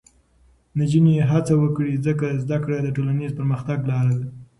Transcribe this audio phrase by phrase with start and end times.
[0.77, 4.27] نجونې هڅه وکړي، ځکه زده کړه د ټولنیز پرمختګ لاره ده.